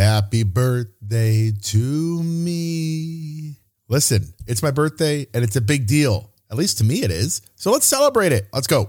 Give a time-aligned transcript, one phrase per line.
[0.00, 3.56] Happy birthday to me.
[3.86, 6.30] Listen, it's my birthday and it's a big deal.
[6.50, 7.42] At least to me, it is.
[7.56, 8.48] So let's celebrate it.
[8.50, 8.88] Let's go.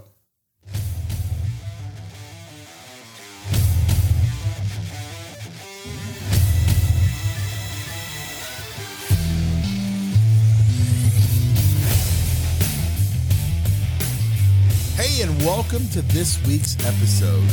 [14.96, 17.44] Hey, and welcome to this week's episode.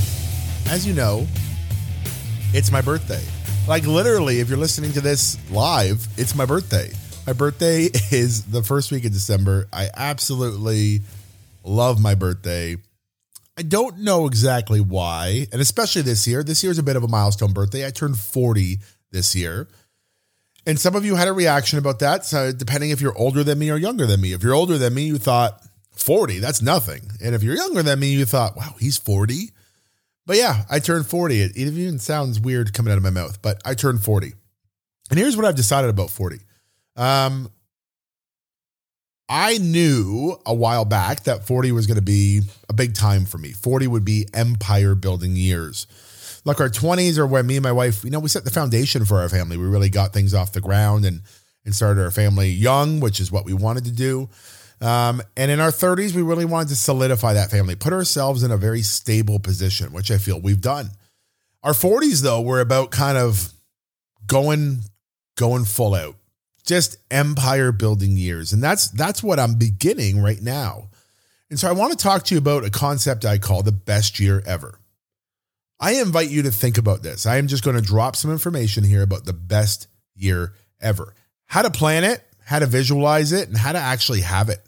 [0.71, 1.27] As you know,
[2.53, 3.21] it's my birthday.
[3.70, 6.91] Like literally, if you're listening to this live, it's my birthday.
[7.28, 9.68] My birthday is the first week of December.
[9.71, 11.01] I absolutely
[11.64, 12.78] love my birthday.
[13.55, 16.42] I don't know exactly why, and especially this year.
[16.42, 17.86] This year is a bit of a milestone birthday.
[17.86, 18.79] I turned 40
[19.11, 19.68] this year.
[20.65, 22.25] And some of you had a reaction about that.
[22.25, 24.33] So, depending if you're older than me or younger than me.
[24.33, 25.61] If you're older than me, you thought
[25.95, 27.04] 40, that's nothing.
[27.23, 29.51] And if you're younger than me, you thought, wow, he's 40.
[30.29, 31.42] But yeah, I turned 40.
[31.42, 34.31] It, it even sounds weird coming out of my mouth, but I turned 40.
[35.09, 36.38] And here's what I've decided about 40.
[36.95, 37.50] Um,
[39.28, 43.40] I knew a while back that 40 was going to be a big time for
[43.40, 43.53] me.
[43.53, 45.88] 40 would be empire building years.
[46.46, 49.06] Like our 20s are when me and my wife, you know, we set the foundation
[49.06, 49.58] for our family.
[49.58, 51.22] We really got things off the ground and
[51.66, 54.30] and started our family young, which is what we wanted to do.
[54.81, 58.52] Um, and in our 30s, we really wanted to solidify that family, put ourselves in
[58.52, 60.91] a very stable position, which I feel we've done.
[61.63, 63.52] Our 40s, though, were about kind of
[64.25, 64.80] going
[65.35, 66.16] going full out,
[66.66, 70.89] just empire building years, and that's that's what I'm beginning right now.
[71.50, 74.19] And so I want to talk to you about a concept I call the best
[74.19, 74.80] year ever.
[75.80, 77.25] I invite you to think about this.
[77.25, 81.16] I am just going to drop some information here about the best year ever,
[81.47, 84.61] how to plan it, how to visualize it, and how to actually have it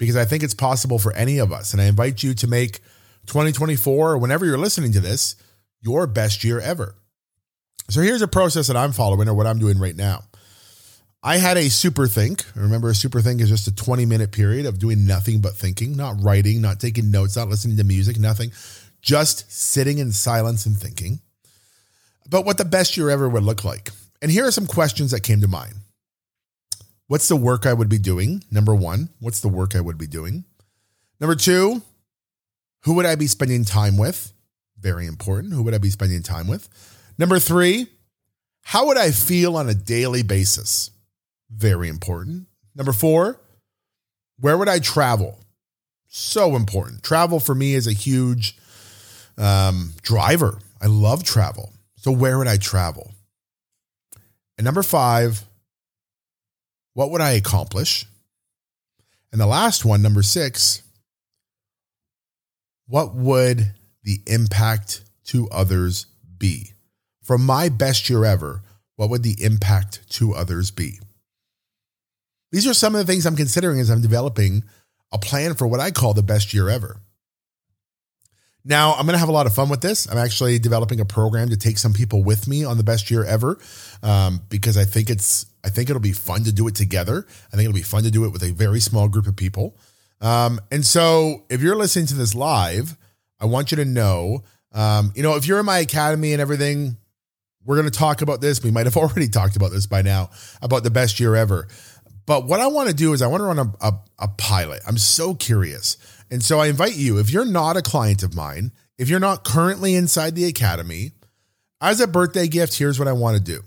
[0.00, 1.74] because I think it's possible for any of us.
[1.74, 2.80] And I invite you to make
[3.26, 5.36] 2024 or whenever you're listening to this
[5.82, 6.94] your best year ever.
[7.90, 10.24] So here's a process that I'm following or what I'm doing right now.
[11.22, 12.46] I had a super think.
[12.56, 15.98] Remember, a super think is just a 20 minute period of doing nothing but thinking,
[15.98, 18.52] not writing, not taking notes, not listening to music, nothing,
[19.02, 21.20] just sitting in silence and thinking
[22.24, 23.90] about what the best year ever would look like.
[24.22, 25.74] And here are some questions that came to mind.
[27.10, 28.44] What's the work I would be doing?
[28.52, 30.44] Number one, what's the work I would be doing?
[31.18, 31.82] Number two,
[32.84, 34.32] who would I be spending time with?
[34.78, 35.52] Very important.
[35.52, 36.68] Who would I be spending time with?
[37.18, 37.88] Number three,
[38.62, 40.92] how would I feel on a daily basis?
[41.50, 42.46] Very important.
[42.76, 43.40] Number four,
[44.38, 45.40] where would I travel?
[46.06, 47.02] So important.
[47.02, 48.56] Travel for me is a huge
[49.36, 50.60] um, driver.
[50.80, 51.72] I love travel.
[51.96, 53.10] So, where would I travel?
[54.56, 55.42] And number five,
[56.94, 58.06] what would I accomplish?
[59.32, 60.82] And the last one, number six,
[62.86, 66.06] what would the impact to others
[66.36, 66.72] be?
[67.22, 68.62] From my best year ever,
[68.96, 70.98] what would the impact to others be?
[72.50, 74.64] These are some of the things I'm considering as I'm developing
[75.12, 76.96] a plan for what I call the best year ever.
[78.64, 80.10] Now, I'm going to have a lot of fun with this.
[80.10, 83.24] I'm actually developing a program to take some people with me on the best year
[83.24, 83.58] ever
[84.02, 87.26] um, because I think it's I think it'll be fun to do it together.
[87.52, 89.76] I think it'll be fun to do it with a very small group of people.
[90.20, 92.96] Um, and so, if you're listening to this live,
[93.40, 96.96] I want you to know, um, you know, if you're in my academy and everything,
[97.64, 98.62] we're going to talk about this.
[98.62, 100.30] We might have already talked about this by now
[100.62, 101.68] about the best year ever.
[102.26, 104.82] But what I want to do is I want to run a, a, a pilot.
[104.86, 105.96] I'm so curious.
[106.30, 109.42] And so I invite you, if you're not a client of mine, if you're not
[109.42, 111.12] currently inside the academy,
[111.80, 113.62] as a birthday gift, here's what I want to do.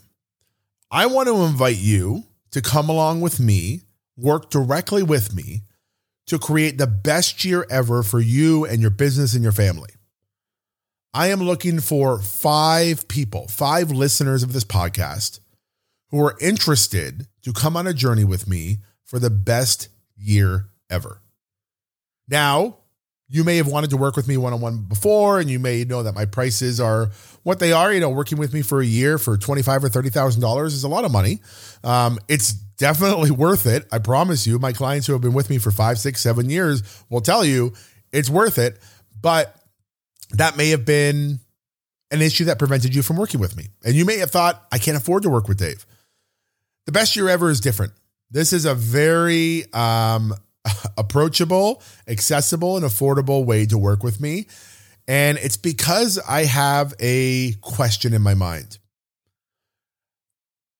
[0.94, 3.82] I want to invite you to come along with me,
[4.16, 5.64] work directly with me
[6.28, 9.90] to create the best year ever for you and your business and your family.
[11.12, 15.40] I am looking for five people, five listeners of this podcast
[16.12, 21.22] who are interested to come on a journey with me for the best year ever.
[22.28, 22.78] Now,
[23.34, 25.84] you may have wanted to work with me one on one before, and you may
[25.86, 27.10] know that my prices are
[27.42, 27.92] what they are.
[27.92, 30.76] You know, working with me for a year for twenty five or thirty thousand dollars
[30.76, 31.40] is a lot of money.
[31.84, 33.88] Um, it's definitely worth it.
[33.92, 34.60] I promise you.
[34.60, 37.74] My clients who have been with me for five, six, seven years will tell you
[38.12, 38.80] it's worth it.
[39.20, 39.56] But
[40.34, 41.40] that may have been
[42.12, 44.78] an issue that prevented you from working with me, and you may have thought I
[44.78, 45.88] can't afford to work with Dave.
[46.86, 47.94] The best year ever is different.
[48.30, 50.36] This is a very um,
[50.98, 54.48] approachable, accessible, and affordable way to work with me.
[55.08, 58.78] And it's because I have a question in my mind.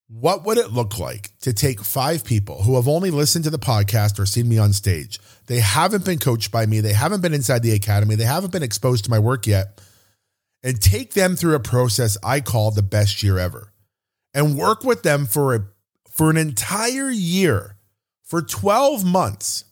[0.08, 3.58] What would it look like to take five people who have only listened to the
[3.58, 5.18] podcast or seen me on stage?
[5.46, 8.62] They haven't been coached by me, they haven't been inside the academy, they haven't been
[8.62, 9.80] exposed to my work yet,
[10.62, 13.72] and take them through a process I call the best year ever.
[14.34, 15.60] and work with them for a
[16.08, 17.76] for an entire year,
[18.22, 19.64] for 12 months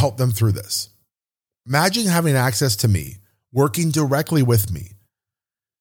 [0.00, 0.88] help them through this.
[1.66, 3.18] Imagine having access to me,
[3.52, 4.92] working directly with me,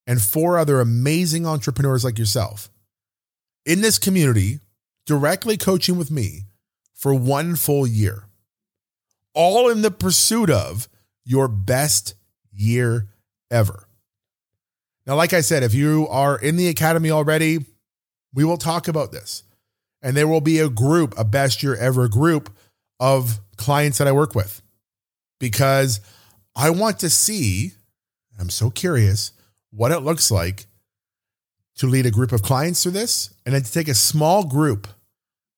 [0.05, 2.69] and four other amazing entrepreneurs like yourself
[3.65, 4.59] in this community,
[5.05, 6.43] directly coaching with me
[6.93, 8.25] for one full year,
[9.33, 10.89] all in the pursuit of
[11.23, 12.15] your best
[12.51, 13.07] year
[13.49, 13.87] ever.
[15.07, 17.65] Now, like I said, if you are in the academy already,
[18.33, 19.43] we will talk about this.
[20.01, 22.49] And there will be a group, a best year ever group
[22.99, 24.61] of clients that I work with
[25.39, 26.01] because
[26.55, 27.71] I want to see,
[28.39, 29.31] I'm so curious
[29.71, 30.65] what it looks like
[31.77, 34.87] to lead a group of clients through this and then to take a small group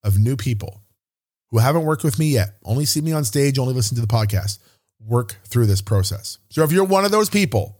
[0.04, 0.80] of new people
[1.50, 4.06] who haven't worked with me yet, only see me on stage, only listen to the
[4.06, 4.58] podcast,
[5.00, 6.38] work through this process.
[6.48, 7.76] So if you're one of those people,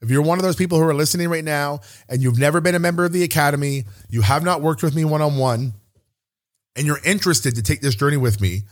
[0.00, 2.74] if you're one of those people who are listening right now and you've never been
[2.74, 5.74] a member of the academy, you have not worked with me one on one,
[6.76, 8.62] and you're interested to take this journey with me,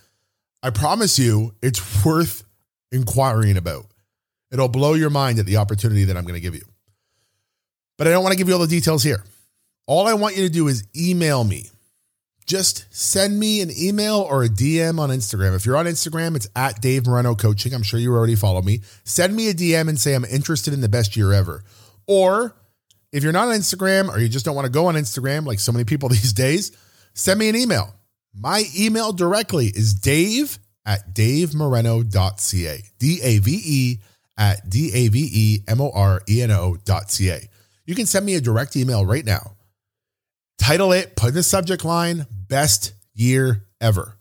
[0.63, 2.45] I promise you it's worth
[2.93, 3.87] inquiring about.
[4.53, 6.63] It'll blow your mind at the opportunity that I'm going to give you.
[7.99, 9.25] But I don't want to give you all the details here.
[9.87, 11.67] All I want you to do is email me.
[12.47, 15.55] Just send me an email or a DM on Instagram.
[15.55, 17.73] If you're on Instagram, it's at Dave Moreno Coaching.
[17.73, 18.81] I'm sure you already follow me.
[19.05, 21.65] Send me a DM and say I'm interested in the best year ever.
[22.07, 22.55] Or
[23.13, 25.61] if you're not on Instagram or you just don't want to go on Instagram like
[25.61, 26.73] so many people these days,
[27.15, 27.95] send me an email.
[28.35, 32.83] My email directly is dave at davemoreno.ca.
[32.99, 33.99] D A V E
[34.39, 37.49] at D A V E M O R E N O.ca.
[37.85, 39.57] You can send me a direct email right now.
[40.59, 44.17] Title it, put in the subject line, best year ever.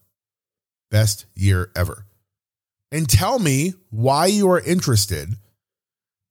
[0.89, 2.05] Best year ever.
[2.91, 5.29] And tell me why you are interested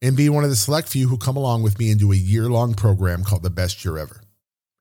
[0.03, 2.17] in being one of the select few who come along with me and do a
[2.17, 4.21] year long program called the best year ever.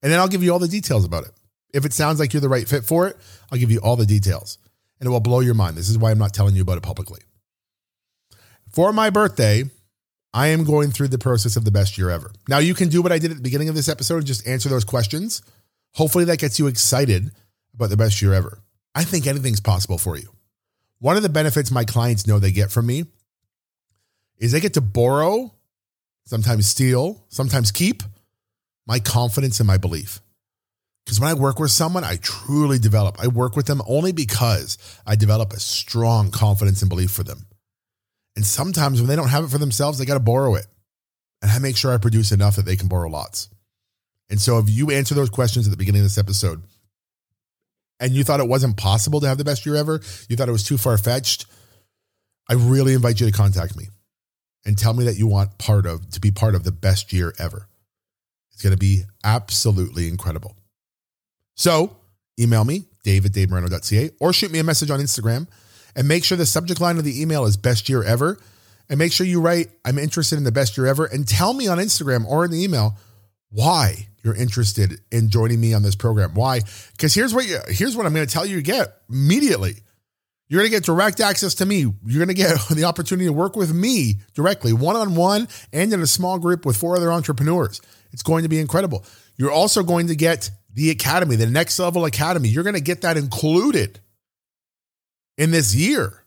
[0.02, 1.32] And then I'll give you all the details about it.
[1.74, 3.18] If it sounds like you're the right fit for it,
[3.52, 4.58] I'll give you all the details
[5.00, 5.78] and it will blow your mind.
[5.78, 7.22] This is why I'm not telling you about it publicly.
[8.72, 9.64] For my birthday,
[10.34, 12.32] I am going through the process of the best year ever.
[12.48, 14.48] Now, you can do what I did at the beginning of this episode and just
[14.48, 15.42] answer those questions.
[15.94, 17.32] Hopefully, that gets you excited
[17.74, 18.60] about the best year ever.
[18.94, 20.30] I think anything's possible for you.
[21.00, 23.06] One of the benefits my clients know they get from me
[24.38, 25.54] is they get to borrow,
[26.26, 28.04] sometimes steal, sometimes keep
[28.86, 30.20] my confidence and my belief.
[31.10, 33.20] Because when I work with someone, I truly develop.
[33.20, 34.78] I work with them only because
[35.08, 37.48] I develop a strong confidence and belief for them.
[38.36, 40.68] And sometimes when they don't have it for themselves, they got to borrow it.
[41.42, 43.50] And I make sure I produce enough that they can borrow lots.
[44.30, 46.62] And so if you answer those questions at the beginning of this episode
[48.00, 50.52] and you thought it wasn't possible to have the best year ever, you thought it
[50.52, 51.48] was too far fetched,
[52.48, 53.88] I really invite you to contact me
[54.64, 57.34] and tell me that you want part of to be part of the best year
[57.40, 57.68] ever.
[58.54, 60.56] It's going to be absolutely incredible.
[61.60, 61.98] So
[62.40, 65.46] email me, dave at davemoreno.ca, or shoot me a message on Instagram
[65.94, 68.40] and make sure the subject line of the email is best year ever.
[68.88, 71.06] And make sure you write, I'm interested in the best year ever.
[71.06, 72.98] And tell me on Instagram or in the email
[73.50, 76.34] why you're interested in joining me on this program.
[76.34, 76.62] Why?
[76.94, 79.76] Because here's what you, here's what I'm going to tell you to get immediately.
[80.48, 81.80] You're going to get direct access to me.
[82.06, 85.92] You're going to get the opportunity to work with me directly, one on one, and
[85.92, 87.82] in a small group with four other entrepreneurs.
[88.14, 89.04] It's going to be incredible.
[89.36, 92.50] You're also going to get the academy, the next level academy.
[92.50, 94.00] You're going to get that included
[95.38, 96.24] in this year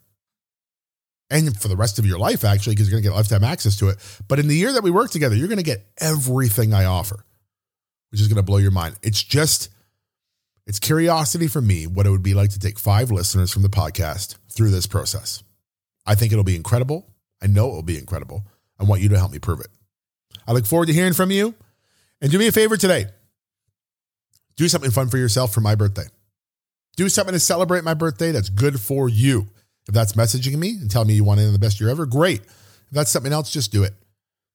[1.31, 3.77] and for the rest of your life, actually, because you're going to get lifetime access
[3.77, 3.99] to it.
[4.29, 7.25] But in the year that we work together, you're going to get everything I offer,
[8.11, 8.97] which is going to blow your mind.
[9.03, 9.71] It's just,
[10.67, 13.71] it's curiosity for me what it would be like to take five listeners from the
[13.71, 15.43] podcast through this process.
[16.05, 17.11] I think it'll be incredible.
[17.41, 18.45] I know it will be incredible.
[18.79, 19.69] I want you to help me prove it.
[20.47, 21.55] I look forward to hearing from you.
[22.21, 23.07] And do me a favor today
[24.57, 26.07] do something fun for yourself for my birthday.
[26.97, 29.49] Do something to celebrate my birthday that's good for you.
[29.89, 32.07] If that's messaging me and telling me you want to end the best year ever,
[32.07, 32.43] great.
[32.43, 33.95] If that's something else, just do it.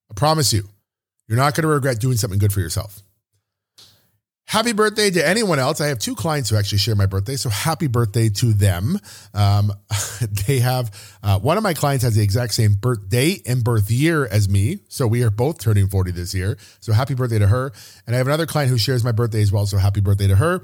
[0.10, 0.64] I promise you,
[1.28, 3.02] you're not going to regret doing something good for yourself.
[4.48, 5.82] Happy birthday to anyone else.
[5.82, 8.98] I have two clients who actually share my birthday, so happy birthday to them.
[9.34, 9.74] Um,
[10.48, 10.90] they have
[11.22, 14.80] uh, one of my clients has the exact same birthday and birth year as me,
[14.88, 16.58] so we are both turning 40 this year.
[16.80, 17.74] So happy birthday to her.
[18.06, 20.38] And I have another client who shares my birthday as well, so happy birthday to
[20.38, 20.64] her.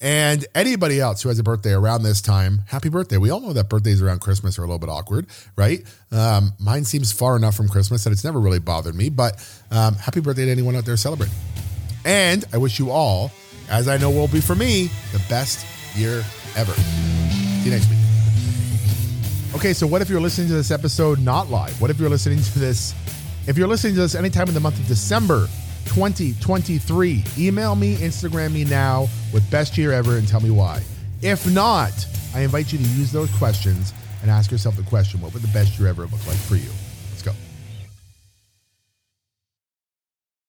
[0.00, 3.16] And anybody else who has a birthday around this time, happy birthday.
[3.16, 5.84] We all know that birthdays around Christmas are a little bit awkward, right?
[6.10, 9.36] Um, mine seems far enough from Christmas that it's never really bothered me, but
[9.70, 11.36] um, happy birthday to anyone out there celebrating.
[12.04, 13.30] And I wish you all,
[13.68, 15.66] as I know will be for me, the best
[15.96, 16.24] year
[16.56, 16.72] ever.
[16.72, 17.98] See you next week.
[19.54, 21.80] Okay, so what if you're listening to this episode not live?
[21.80, 22.94] What if you're listening to this?
[23.46, 25.48] If you're listening to this anytime in the month of December
[25.86, 27.24] 2023.
[27.36, 30.80] Email me, Instagram me now with best year ever and tell me why.
[31.20, 31.92] If not,
[32.32, 33.92] I invite you to use those questions
[34.22, 36.70] and ask yourself the question what would the best year ever look like for you?